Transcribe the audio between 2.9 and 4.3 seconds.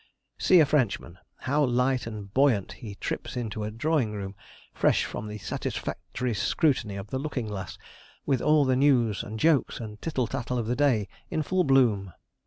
trips into a drawing